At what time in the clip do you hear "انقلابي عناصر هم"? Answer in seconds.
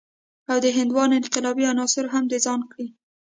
1.21-2.23